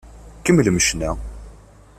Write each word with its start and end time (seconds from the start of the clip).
Kemmlem 0.45 0.77
ccna! 0.79 1.11